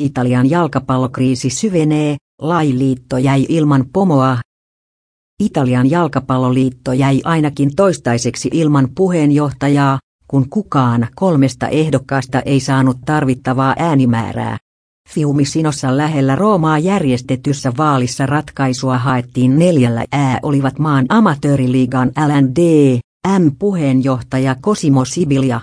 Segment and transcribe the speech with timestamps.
[0.00, 4.38] Italian jalkapallokriisi syvenee, lailiitto jäi ilman pomoa.
[5.40, 14.56] Italian jalkapalloliitto jäi ainakin toistaiseksi ilman puheenjohtajaa, kun kukaan kolmesta ehdokkaasta ei saanut tarvittavaa äänimäärää.
[15.08, 22.58] Fiumicinossa lähellä Roomaa järjestetyssä vaalissa ratkaisua haettiin neljällä ää olivat maan amatööriliigan LND,
[23.38, 25.60] M-puheenjohtaja Cosimo Sibilia,